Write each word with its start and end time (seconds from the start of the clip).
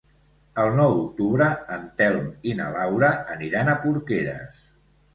El 0.63 0.71
nou 0.79 0.93
d'octubre 0.95 1.51
en 1.77 1.85
Telm 2.01 2.25
i 2.53 2.57
na 2.63 2.73
Laura 2.81 3.13
aniran 3.37 3.71
a 3.77 3.81
Porqueres. 3.89 4.69